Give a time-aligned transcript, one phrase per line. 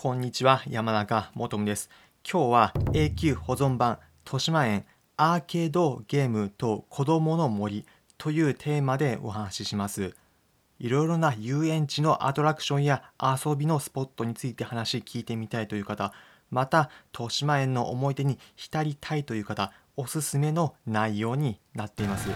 [0.00, 1.90] こんにちは、山中もとむです。
[2.22, 4.84] 今日は永久保存版豊島園
[5.16, 7.84] アーケードゲームと子供の森
[8.16, 10.14] というテーマでお話しします。
[10.78, 16.12] いろいろな遊園地のアトラクションや遊びのスポットについて話聞いてみたいという方、
[16.52, 22.28] また豊島園の思い出に浸りたいという方、おすすめの内容になっています。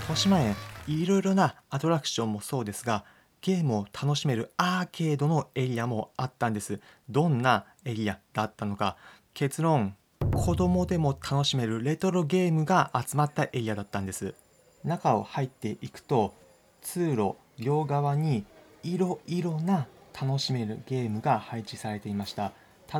[0.00, 0.56] 豊島園、
[0.88, 3.04] いろいろなアトラクションもそうですが、
[3.44, 6.80] ゲームを楽しめるアーケードのエリアもあったんです。
[7.10, 8.96] どんなエリアだったのか。
[9.34, 9.96] 結論、
[10.32, 14.34] 子供でも楽しめるレトロゲームが集まったエリアだったんです。
[14.82, 16.32] 中を入っていくと、
[16.80, 18.46] 通路両側に
[18.82, 22.52] いろいろな楽しめるゲームが配置されていました。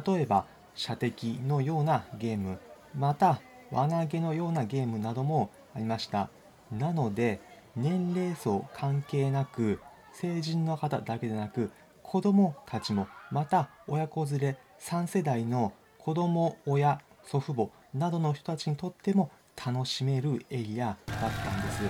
[0.07, 2.59] 例えば、射的のようなゲーム、
[2.95, 6.29] また輪投げのようなゲームなどもありました。
[6.71, 7.41] なので、
[7.77, 9.81] 年齢層関係なく
[10.15, 11.71] 成人の方だけでなく
[12.03, 21.83] 子どもたちもまた親子連れ3世代の子ども親祖父母などの人たちにとっても楽しめるエリアだったんです。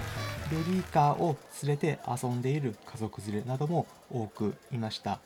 [0.50, 5.20] ベビーカーを連れて遊んでいる家族連れなども多くいました。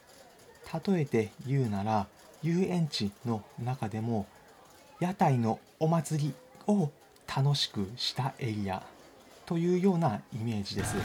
[0.86, 2.06] 例えて言うなら
[2.42, 4.26] 遊園地の中でも
[5.00, 6.34] 屋台のお祭り
[6.66, 6.90] を
[7.26, 8.82] 楽しくしたエリア
[9.46, 10.96] というようなイメージです。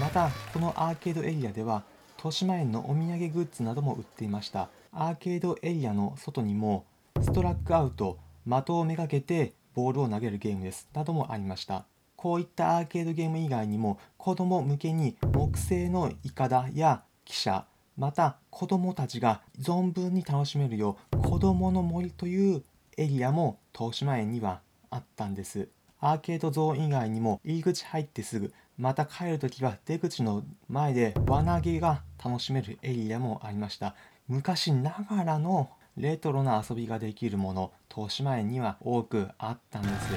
[0.00, 1.84] またこのアーケードエリアでは
[2.16, 4.68] 豊島園のお土産グッズなども売っていました。
[4.92, 6.84] アーケードエリアの外にも
[7.20, 10.88] ストラックアウト的をめがけてボールを投げるゲームです。
[10.94, 11.84] などもありました。
[12.16, 22.62] こういったアーケードゲーム以外にも子供向けに木製のイカダや汽車また子供たちが存分に楽しめるよう子供の森という
[22.96, 25.68] エリアも東島園にはあったんです。
[26.00, 28.52] アーケードゾーン以外にも入り口入ってすぐ
[28.82, 33.94] また帰るときは出口の前で輪投げが楽しめるエリアもありました。
[34.26, 40.08] 昔ながらのレトロな遊びができるもの東島園には多くあったんです。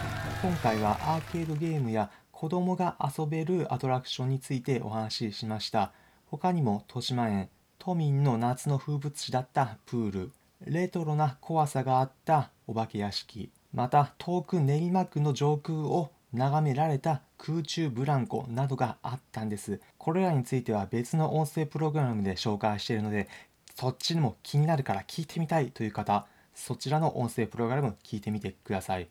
[0.42, 5.92] 今回はアーケードゲームや子供が遊べるアトラクションについてお話ししました。
[6.26, 10.32] 他にも豊島園都民の夏の風物詩だったプール。
[10.66, 13.52] レトロな怖さがあったお化け屋敷。
[13.76, 19.80] また遠く練馬区の上空を眺められた空中ブランコなどがあったんです。
[19.98, 23.28] これらについては別の音声プログラムで紹介しているので、
[23.74, 29.08] そっちにも気になるから聞いてみたいという方、そちらの音声プログラム聞いてみてください。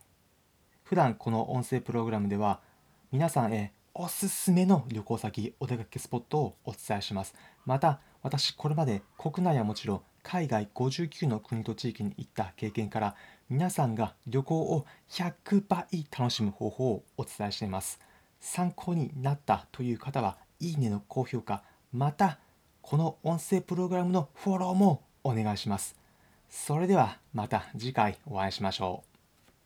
[0.84, 2.60] 普段この音声プログラムでは
[3.10, 7.34] 皆さんへおすすめの旅行先、お出かけスポットをお伝えします。
[7.64, 13.14] また、私これまで国内はもちろん海外59の国と地域に行った経験から
[13.48, 18.00] 皆さんが旅行を100倍楽しむ方法をお伝えしています。
[18.40, 22.38] 参考になったという方は、いいねの高評価、また、
[22.80, 25.94] この音声プログラムのフォローもお願いします。
[26.50, 29.13] それではまた次回お会いしましょう。